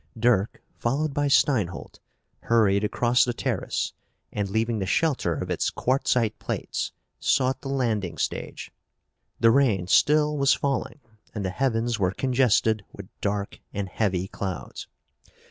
Dirk, 0.17 0.63
followed 0.79 1.13
by 1.13 1.27
Steinholt, 1.27 1.99
hurried 2.39 2.83
across 2.83 3.23
the 3.23 3.35
terrace 3.35 3.93
and, 4.33 4.49
leaving 4.49 4.79
the 4.79 4.87
shelter 4.87 5.35
of 5.35 5.51
its 5.51 5.69
quartzite 5.69 6.39
plates, 6.39 6.91
sought 7.19 7.61
the 7.61 7.69
landing 7.69 8.17
stage. 8.17 8.71
The 9.39 9.51
rain 9.51 9.85
still 9.85 10.35
was 10.39 10.55
falling 10.55 11.01
and 11.35 11.45
the 11.45 11.51
heavens 11.51 11.99
were 11.99 12.13
congested 12.13 12.83
with 12.91 13.09
dark 13.21 13.59
and 13.75 13.89
heavy 13.89 14.27
clouds. 14.27 14.87